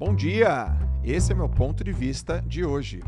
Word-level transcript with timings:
Bom 0.00 0.14
dia! 0.14 0.74
Esse 1.04 1.32
é 1.32 1.34
meu 1.34 1.46
ponto 1.46 1.84
de 1.84 1.92
vista 1.92 2.42
de 2.46 2.64
hoje. 2.64 3.02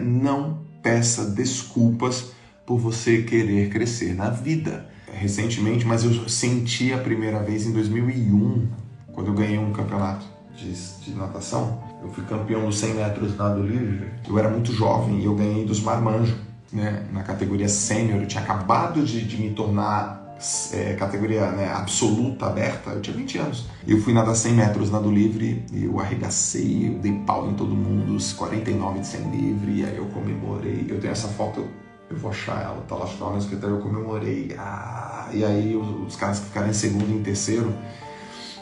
Não 0.00 0.64
peça 0.82 1.26
desculpas 1.32 2.32
por 2.66 2.78
você 2.78 3.20
querer 3.24 3.68
crescer 3.68 4.14
na 4.14 4.30
vida. 4.30 4.88
Recentemente, 5.12 5.84
mas 5.84 6.02
eu 6.02 6.26
senti 6.30 6.94
a 6.94 6.98
primeira 6.98 7.42
vez 7.42 7.66
em 7.66 7.74
2001, 7.74 8.70
quando 9.12 9.26
eu 9.26 9.34
ganhei 9.34 9.58
um 9.58 9.70
campeonato 9.70 10.24
de, 10.56 10.72
de 11.04 11.14
natação. 11.14 11.78
Eu 12.02 12.08
fui 12.10 12.24
campeão 12.24 12.64
dos 12.64 12.78
100 12.78 12.94
metros 12.94 13.36
nado 13.36 13.62
livre. 13.62 14.08
Eu 14.26 14.38
era 14.38 14.48
muito 14.48 14.72
jovem 14.72 15.20
e 15.20 15.26
eu 15.26 15.36
ganhei 15.36 15.66
dos 15.66 15.82
marmanjos, 15.82 16.38
né? 16.72 17.06
Na 17.12 17.22
categoria 17.22 17.68
sênior. 17.68 18.18
Eu 18.18 18.26
tinha 18.26 18.42
acabado 18.42 19.04
de, 19.04 19.26
de 19.26 19.36
me 19.36 19.50
tornar 19.50 20.29
é, 20.72 20.94
categoria 20.94 21.50
né, 21.50 21.70
absoluta, 21.70 22.46
aberta, 22.46 22.90
eu 22.90 23.00
tinha 23.00 23.16
20 23.16 23.38
anos. 23.38 23.66
Eu 23.86 24.00
fui 24.00 24.12
nadar 24.12 24.34
100 24.34 24.54
metros 24.54 24.90
nado 24.90 25.10
livre, 25.10 25.64
e 25.72 25.84
eu 25.84 26.00
arregacei, 26.00 26.88
eu 26.88 26.98
dei 26.98 27.12
pau 27.26 27.50
em 27.50 27.54
todo 27.54 27.74
mundo, 27.74 28.14
os 28.14 28.32
49 28.32 29.00
de 29.00 29.06
100 29.06 29.30
livre, 29.30 29.72
e 29.72 29.84
aí 29.84 29.96
eu 29.96 30.06
comemorei. 30.06 30.86
Eu 30.88 30.98
tenho 30.98 31.12
essa 31.12 31.28
foto, 31.28 31.68
eu 32.08 32.16
vou 32.16 32.30
achar 32.30 32.62
ela, 32.62 32.82
tá 32.88 32.96
lá 32.96 33.32
no 33.32 33.38
escritório, 33.38 33.76
eu 33.76 33.82
comemorei. 33.82 34.54
Ah, 34.58 35.28
e 35.32 35.44
aí 35.44 35.76
os, 35.76 36.08
os 36.08 36.16
caras 36.16 36.40
que 36.40 36.46
ficaram 36.46 36.68
em 36.68 36.74
segundo 36.74 37.10
e 37.10 37.16
em 37.16 37.22
terceiro, 37.22 37.74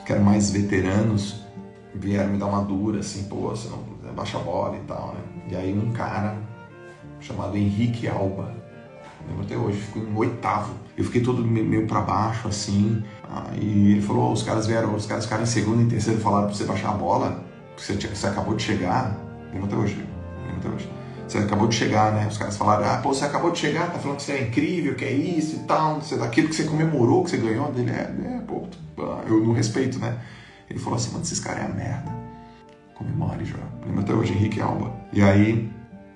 que 0.05 0.13
eram 0.13 0.25
mais 0.25 0.51
veteranos, 0.51 1.43
vieram 1.95 2.33
me 2.33 2.39
dar 2.39 2.47
uma 2.47 2.63
dura, 2.63 3.01
assim, 3.01 3.25
pô, 3.25 3.51
você 3.51 3.69
não 3.69 4.15
baixa 4.15 4.39
a 4.39 4.41
bola 4.41 4.77
e 4.77 4.81
tal, 4.81 5.15
né? 5.15 5.21
E 5.51 5.57
aí 5.57 5.73
um 5.73 5.93
cara 5.93 6.37
chamado 7.21 7.57
Henrique 7.57 8.09
Alba, 8.09 8.53
lembro 9.27 9.45
até 9.45 9.57
hoje, 9.57 9.79
ficou 9.79 10.03
em 10.03 10.15
oitavo. 10.17 10.75
Eu 10.97 11.05
fiquei 11.05 11.23
todo 11.23 11.43
meio 11.45 11.87
para 11.87 12.01
baixo, 12.01 12.49
assim. 12.49 13.03
e 13.61 13.93
ele 13.93 14.03
falou: 14.03 14.31
oh, 14.31 14.33
os 14.33 14.43
caras 14.43 14.67
vieram, 14.67 14.95
os 14.95 15.07
caras 15.07 15.25
ficaram 15.25 15.43
em 15.43 15.47
segundo 15.47 15.83
e 15.83 15.87
terceiro 15.87 16.21
falaram 16.21 16.47
pra 16.47 16.57
você 16.57 16.65
baixar 16.65 16.91
a 16.91 16.95
bola, 16.95 17.45
que 17.77 17.83
você, 17.83 17.95
você 17.95 18.27
acabou 18.27 18.55
de 18.55 18.63
chegar. 18.63 19.17
Lembro 19.53 19.67
até 19.67 19.77
hoje, 19.77 20.07
lembro 20.47 20.59
até 20.59 20.69
hoje. 20.69 20.91
Você 21.29 21.39
acabou 21.39 21.69
de 21.69 21.75
chegar, 21.75 22.13
né? 22.13 22.27
Os 22.27 22.39
caras 22.39 22.57
falaram: 22.57 22.85
ah, 22.87 22.97
pô, 22.99 23.13
você 23.13 23.25
acabou 23.25 23.51
de 23.51 23.59
chegar, 23.59 23.93
tá 23.93 23.99
falando 23.99 24.17
que 24.17 24.23
você 24.23 24.33
é 24.33 24.49
incrível, 24.49 24.95
que 24.95 25.05
é 25.05 25.13
isso 25.13 25.57
e 25.57 25.59
tal, 25.61 26.01
você 26.01 26.17
daquilo 26.17 26.49
que 26.49 26.55
você 26.55 26.65
comemorou, 26.65 27.23
que 27.23 27.31
você 27.31 27.37
ganhou. 27.37 27.71
Dele 27.71 27.91
é, 27.91 28.37
é, 28.37 28.41
pô, 28.47 28.67
eu 29.27 29.45
não 29.45 29.53
respeito, 29.53 29.99
né? 29.99 30.19
Ele 30.71 30.79
falou 30.79 30.97
assim: 30.97 31.13
mano, 31.13 31.23
esses 31.23 31.39
caras 31.39 31.63
é 31.63 31.67
a 31.67 31.69
merda. 31.69 32.11
Comemore, 32.95 33.45
João. 33.45 33.63
Lembro 33.87 34.01
até 34.01 34.13
hoje, 34.13 34.33
Henrique 34.33 34.61
Alba. 34.61 34.93
E 35.13 35.23
aí 35.23 35.71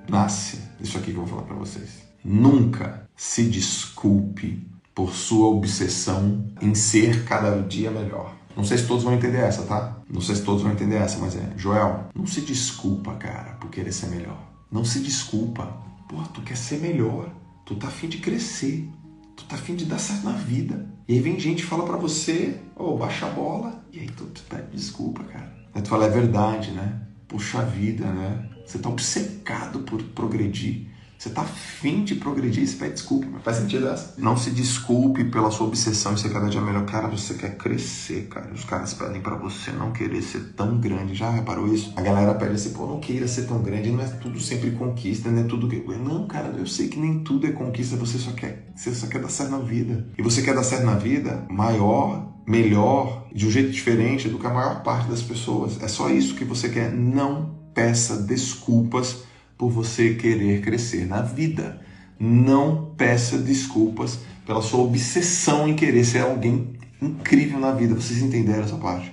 nasce 0.08 0.60
isso 0.80 0.98
aqui 0.98 1.12
que 1.12 1.18
eu 1.18 1.24
vou 1.24 1.26
falar 1.26 1.42
para 1.42 1.56
vocês. 1.56 2.11
Nunca 2.24 3.08
se 3.16 3.44
desculpe 3.44 4.66
por 4.94 5.14
sua 5.14 5.48
obsessão 5.48 6.46
em 6.60 6.74
ser 6.74 7.24
cada 7.24 7.60
dia 7.62 7.90
melhor. 7.90 8.34
Não 8.56 8.64
sei 8.64 8.78
se 8.78 8.86
todos 8.86 9.02
vão 9.02 9.14
entender 9.14 9.38
essa, 9.38 9.62
tá? 9.62 9.98
Não 10.08 10.20
sei 10.20 10.36
se 10.36 10.42
todos 10.42 10.62
vão 10.62 10.72
entender 10.72 10.96
essa, 10.96 11.18
mas 11.18 11.34
é. 11.34 11.52
Joel, 11.56 12.08
não 12.14 12.26
se 12.26 12.42
desculpa, 12.42 13.14
cara, 13.14 13.54
por 13.54 13.70
querer 13.70 13.92
ser 13.92 14.08
melhor. 14.08 14.38
Não 14.70 14.84
se 14.84 15.00
desculpa. 15.00 15.66
Pô, 16.08 16.16
tu 16.34 16.42
quer 16.42 16.56
ser 16.56 16.78
melhor. 16.78 17.30
Tu 17.64 17.74
tá 17.76 17.88
afim 17.88 18.08
de 18.08 18.18
crescer. 18.18 18.88
Tu 19.36 19.44
tá 19.44 19.56
afim 19.56 19.74
de 19.74 19.86
dar 19.86 19.98
certo 19.98 20.24
na 20.24 20.32
vida. 20.32 20.86
E 21.08 21.14
aí 21.14 21.20
vem 21.20 21.40
gente 21.40 21.60
e 21.60 21.66
fala 21.66 21.84
para 21.84 21.96
você, 21.96 22.60
ô, 22.76 22.90
oh, 22.90 22.96
baixa 22.98 23.26
a 23.26 23.30
bola. 23.30 23.82
E 23.92 24.00
aí 24.00 24.06
tu, 24.06 24.26
tu 24.26 24.42
pede 24.42 24.76
desculpa, 24.76 25.24
cara. 25.24 25.52
Aí 25.74 25.80
tu 25.80 25.88
fala, 25.88 26.06
é 26.06 26.10
verdade, 26.10 26.70
né? 26.72 27.00
Puxa 27.26 27.62
vida, 27.62 28.04
né? 28.04 28.50
Você 28.66 28.78
tá 28.78 28.88
obcecado 28.88 29.80
por 29.80 30.02
progredir. 30.02 30.88
Você 31.22 31.30
tá 31.30 31.42
afim 31.42 32.02
de 32.02 32.16
progredir, 32.16 32.66
você 32.66 32.74
pede 32.74 32.94
desculpa. 32.94 33.28
Mas 33.30 33.44
faz 33.44 33.58
sentido 33.58 33.86
essa? 33.86 34.14
Não 34.18 34.36
se 34.36 34.50
desculpe 34.50 35.22
pela 35.22 35.52
sua 35.52 35.68
obsessão 35.68 36.14
em 36.14 36.16
ser 36.16 36.32
cada 36.32 36.48
dia 36.48 36.60
melhor. 36.60 36.84
Cara, 36.84 37.06
você 37.06 37.34
quer 37.34 37.56
crescer, 37.56 38.26
cara. 38.26 38.52
Os 38.52 38.64
caras 38.64 38.92
pedem 38.92 39.20
para 39.20 39.36
você 39.36 39.70
não 39.70 39.92
querer 39.92 40.20
ser 40.20 40.52
tão 40.56 40.80
grande. 40.80 41.14
Já 41.14 41.30
reparou 41.30 41.72
isso? 41.72 41.92
A 41.94 42.02
galera 42.02 42.34
pede 42.34 42.54
assim, 42.54 42.70
pô, 42.70 42.88
não 42.88 42.98
queira 42.98 43.28
ser 43.28 43.42
tão 43.42 43.62
grande. 43.62 43.92
Não 43.92 44.02
é 44.02 44.08
tudo 44.08 44.40
sempre 44.40 44.72
conquista, 44.72 45.30
não 45.30 45.42
é 45.42 45.44
tudo 45.44 45.68
que... 45.68 45.76
Não, 45.96 46.26
cara, 46.26 46.48
eu 46.58 46.66
sei 46.66 46.88
que 46.88 46.98
nem 46.98 47.20
tudo 47.20 47.46
é 47.46 47.52
conquista. 47.52 47.94
Você 47.94 48.18
só 48.18 48.32
quer, 48.32 48.72
você 48.74 48.92
só 48.92 49.06
quer 49.06 49.22
dar 49.22 49.30
certo 49.30 49.52
na 49.52 49.60
vida. 49.60 50.08
E 50.18 50.22
você 50.22 50.42
quer 50.42 50.56
dar 50.56 50.64
certo 50.64 50.84
na 50.84 50.96
vida 50.96 51.46
maior, 51.48 52.32
melhor, 52.44 53.28
de 53.32 53.46
um 53.46 53.50
jeito 53.52 53.70
diferente 53.70 54.28
do 54.28 54.40
que 54.40 54.46
a 54.48 54.52
maior 54.52 54.82
parte 54.82 55.08
das 55.08 55.22
pessoas. 55.22 55.80
É 55.80 55.86
só 55.86 56.10
isso 56.10 56.34
que 56.34 56.44
você 56.44 56.68
quer. 56.68 56.92
Não 56.92 57.62
peça 57.72 58.16
desculpas 58.16 59.30
por 59.56 59.70
você 59.70 60.14
querer 60.14 60.60
crescer 60.60 61.06
na 61.06 61.22
vida. 61.22 61.80
Não 62.18 62.92
peça 62.96 63.38
desculpas 63.38 64.18
pela 64.46 64.62
sua 64.62 64.80
obsessão 64.80 65.68
em 65.68 65.74
querer 65.74 66.04
ser 66.04 66.20
alguém 66.20 66.74
incrível 67.00 67.58
na 67.58 67.72
vida. 67.72 67.94
Vocês 67.94 68.22
entenderam 68.22 68.64
essa 68.64 68.76
parte? 68.76 69.12